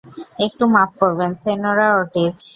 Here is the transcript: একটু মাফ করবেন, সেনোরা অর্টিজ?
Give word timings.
একটু 0.45 0.63
মাফ 0.75 0.91
করবেন, 1.01 1.31
সেনোরা 1.41 1.87
অর্টিজ? 1.97 2.37